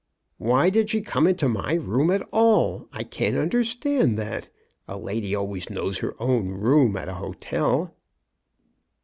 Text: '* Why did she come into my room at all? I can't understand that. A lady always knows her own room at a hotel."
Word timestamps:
'* 0.25 0.37
Why 0.49 0.71
did 0.71 0.89
she 0.89 1.01
come 1.01 1.27
into 1.27 1.47
my 1.47 1.75
room 1.75 2.09
at 2.09 2.27
all? 2.33 2.89
I 2.91 3.03
can't 3.03 3.37
understand 3.37 4.17
that. 4.17 4.49
A 4.87 4.97
lady 4.97 5.35
always 5.35 5.69
knows 5.69 5.99
her 5.99 6.15
own 6.19 6.49
room 6.49 6.97
at 6.97 7.07
a 7.07 7.13
hotel." 7.13 7.95